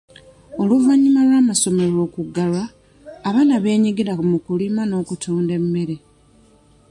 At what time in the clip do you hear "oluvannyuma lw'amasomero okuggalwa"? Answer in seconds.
0.61-2.63